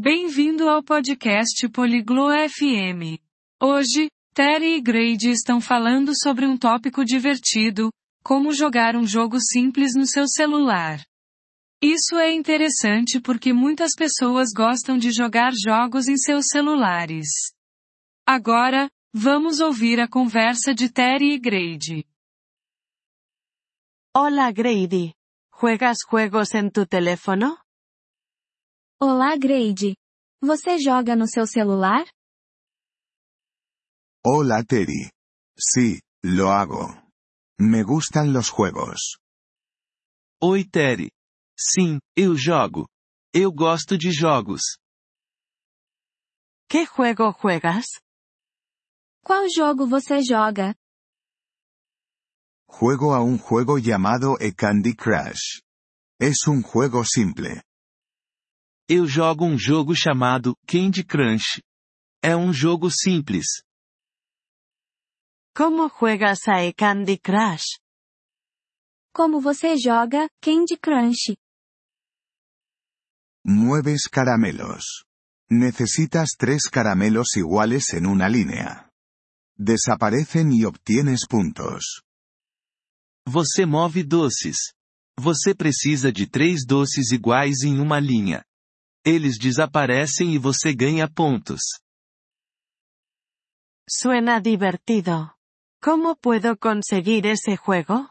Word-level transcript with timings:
Bem-vindo 0.00 0.68
ao 0.68 0.80
podcast 0.80 1.68
Poliglo 1.70 2.28
FM. 2.30 3.18
Hoje, 3.60 4.08
Terry 4.32 4.76
e 4.76 4.80
Grady 4.80 5.30
estão 5.30 5.60
falando 5.60 6.12
sobre 6.16 6.46
um 6.46 6.56
tópico 6.56 7.04
divertido, 7.04 7.90
como 8.22 8.52
jogar 8.52 8.94
um 8.94 9.04
jogo 9.04 9.40
simples 9.40 9.96
no 9.96 10.06
seu 10.06 10.28
celular. 10.28 11.04
Isso 11.82 12.14
é 12.14 12.32
interessante 12.32 13.20
porque 13.20 13.52
muitas 13.52 13.90
pessoas 13.96 14.50
gostam 14.56 14.96
de 14.96 15.10
jogar 15.10 15.50
jogos 15.60 16.06
em 16.06 16.16
seus 16.16 16.44
celulares. 16.46 17.26
Agora, 18.24 18.88
vamos 19.12 19.58
ouvir 19.58 19.98
a 19.98 20.06
conversa 20.06 20.72
de 20.72 20.88
Terry 20.88 21.32
e 21.32 21.40
Grady. 21.40 22.06
Hola 24.16 24.52
Grady. 24.52 25.12
¿Juegas 25.50 26.04
juegos 26.08 26.54
en 26.54 26.70
tu 26.70 26.86
teléfono? 26.86 27.58
Olá 29.00 29.36
Grady. 29.36 29.94
Você 30.42 30.76
joga 30.76 31.14
no 31.14 31.28
seu 31.28 31.46
celular? 31.46 32.04
Hola 34.26 34.64
Terry. 34.64 35.12
Sí, 35.56 36.00
lo 36.24 36.50
hago. 36.50 36.88
Me 37.60 37.84
gustan 37.84 38.32
los 38.32 38.48
juegos. 38.50 39.18
Oi 40.42 40.64
Terry. 40.64 41.12
Sim, 41.56 42.00
eu 42.16 42.34
jogo. 42.36 42.88
Eu 43.32 43.52
gosto 43.52 43.96
de 43.96 44.10
jogos. 44.10 44.62
¿Qué 46.68 46.84
juego 46.84 47.32
juegas? 47.32 47.86
Qual 49.24 49.48
jogo 49.48 49.86
você 49.86 50.22
joga? 50.24 50.74
Juego 52.68 53.14
a 53.14 53.22
un 53.22 53.38
juego 53.38 53.78
llamado 53.78 54.36
e 54.40 54.52
Candy 54.52 54.96
Crush. 54.96 55.62
Es 56.20 56.48
un 56.48 56.62
juego 56.62 57.04
simple. 57.04 57.62
Eu 58.90 59.06
jogo 59.06 59.44
um 59.44 59.58
jogo 59.58 59.94
chamado 59.94 60.56
Candy 60.66 61.04
Crunch. 61.04 61.62
É 62.22 62.34
um 62.34 62.50
jogo 62.54 62.90
simples. 62.90 63.62
¿Cómo 65.54 65.90
juegas 65.90 66.48
a 66.48 66.72
Candy 66.74 67.18
Crush? 67.18 67.78
Como 69.12 69.42
você 69.42 69.76
joga 69.76 70.30
Candy 70.40 70.78
Crunch? 70.78 71.36
Mueves 73.44 74.08
caramelos. 74.08 75.04
Necesitas 75.50 76.30
tres 76.38 76.66
caramelos 76.66 77.36
iguales 77.36 77.92
en 77.92 78.06
una 78.06 78.26
línea. 78.26 78.88
Desaparecen 79.58 80.50
y 80.50 80.64
obtienes 80.64 81.26
puntos. 81.28 82.02
Você 83.26 83.66
move 83.66 84.02
doces. 84.02 84.72
Você 85.20 85.54
precisa 85.54 86.10
de 86.10 86.26
três 86.26 86.64
doces 86.64 87.12
iguais 87.12 87.64
em 87.64 87.80
uma 87.80 88.00
linha. 88.00 88.47
Eles 89.10 89.38
desaparecem 89.38 90.34
e 90.34 90.38
você 90.38 90.74
ganha 90.74 91.08
pontos. 91.08 91.62
Suena 93.88 94.38
divertido. 94.38 95.34
¿Cómo 95.82 96.14
puedo 96.14 96.58
conseguir 96.58 97.24
ese 97.24 97.56
juego? 97.56 98.10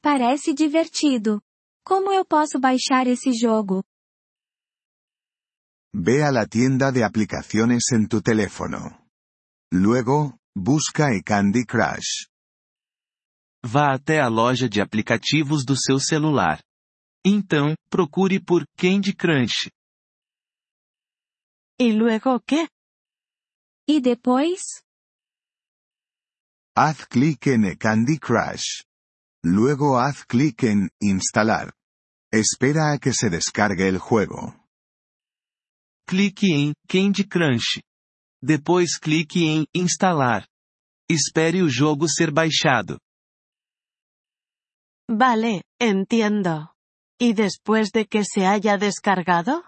Parece 0.00 0.54
divertido. 0.54 1.42
Como 1.84 2.12
eu 2.12 2.24
posso 2.24 2.60
baixar 2.60 3.08
esse 3.08 3.32
jogo? 3.32 3.82
Ve 5.92 6.22
a 6.22 6.30
la 6.30 6.46
tienda 6.46 6.92
de 6.92 7.02
aplicaciones 7.02 7.90
en 7.92 8.06
tu 8.06 8.22
teléfono. 8.22 8.78
Luego, 9.72 10.38
busca 10.56 11.12
e 11.16 11.20
Candy 11.20 11.66
Crush. 11.66 12.28
Vá 13.64 13.92
até 13.92 14.20
a 14.20 14.28
loja 14.28 14.68
de 14.68 14.80
aplicativos 14.80 15.64
do 15.64 15.74
seu 15.76 15.98
celular. 15.98 16.62
Então, 17.30 17.74
procure 17.90 18.40
por 18.40 18.66
Candy 18.74 19.12
Crunch. 19.14 19.70
¿Y 21.78 21.92
luego 21.92 22.40
qué? 22.40 22.66
E 23.86 24.00
depois? 24.00 24.82
Haz 26.74 27.04
clic 27.04 27.48
en 27.48 27.66
e 27.66 27.76
Candy 27.76 28.18
Crush. 28.18 28.82
Luego 29.44 29.98
haz 29.98 30.24
clic 30.24 30.62
en 30.62 30.88
Instalar. 31.02 31.70
Espera 32.32 32.94
a 32.94 32.98
que 32.98 33.12
se 33.12 33.28
descargue 33.28 33.86
el 33.86 33.98
juego. 33.98 34.54
Clique 36.06 36.46
em 36.50 36.72
Candy 36.88 37.28
Crunch. 37.28 37.82
Depois 38.42 38.98
clique 38.98 39.44
em 39.44 39.66
Instalar. 39.74 40.48
Espere 41.10 41.60
o 41.60 41.68
jogo 41.68 42.08
ser 42.08 42.32
baixado. 42.32 42.98
Vale, 45.10 45.62
entiendo. 45.78 46.77
¿Y 47.20 47.32
después 47.34 47.90
de 47.90 48.06
que 48.06 48.24
se 48.24 48.46
haya 48.46 48.78
descargado? 48.78 49.64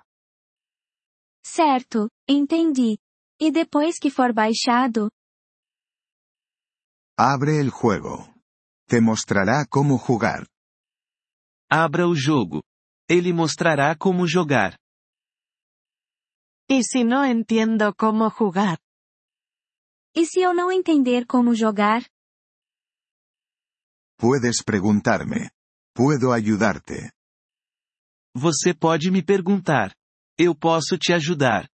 Certo, 1.44 2.10
entendi. 2.28 2.98
E 3.40 3.50
depois 3.50 3.98
que 3.98 4.10
for 4.10 4.32
baixado? 4.32 5.10
Abre 7.18 7.58
el 7.60 7.70
juego. 7.70 8.32
Te 8.86 9.00
mostrará 9.00 9.66
cómo 9.68 9.98
jugar. 9.98 10.46
Abra 11.68 12.06
o 12.06 12.14
jogo. 12.14 12.62
Ele 13.08 13.32
mostrará 13.32 13.96
como 13.96 14.26
jogar. 14.28 14.78
¿Y 16.68 16.84
si 16.84 17.02
no 17.02 17.24
entiendo 17.24 17.94
cómo 17.96 18.30
jugar? 18.30 18.78
E 20.14 20.24
se 20.24 20.40
eu 20.40 20.54
não 20.54 20.70
entender 20.70 21.26
como 21.26 21.54
jogar? 21.54 22.06
Puedes 24.16 24.62
preguntarme. 24.62 25.50
Puedo 25.94 26.32
ayudarte. 26.32 27.10
Você 28.34 28.72
pode 28.72 29.10
me 29.10 29.22
perguntar. 29.22 29.94
Eu 30.38 30.54
posso 30.54 30.96
te 30.96 31.12
ajudar. 31.12 31.68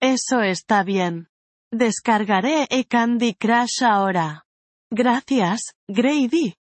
Eso 0.00 0.40
está 0.40 0.82
bien. 0.82 1.26
Descargaré 1.72 2.66
e 2.70 2.84
Candy 2.84 3.34
Crush 3.34 3.82
ahora. 3.82 4.42
Gracias, 4.92 5.60
Grady. 5.88 6.54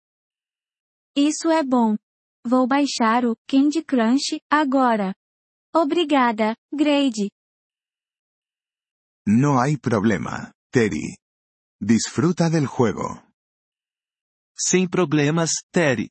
Isso 1.16 1.50
é 1.50 1.62
bom. 1.62 1.97
Vou 2.44 2.66
baixar 2.66 3.24
o 3.24 3.36
Candy 3.47 3.82
Crunch 3.84 4.41
agora. 4.50 5.14
Obrigada, 5.74 6.56
Grady. 6.72 7.30
No 9.26 9.60
hay 9.60 9.76
problema, 9.76 10.52
Terry. 10.72 11.16
Disfruta 11.80 12.50
del 12.50 12.66
juego. 12.66 13.22
Sem 14.56 14.88
problemas, 14.88 15.50
Terry. 15.70 16.10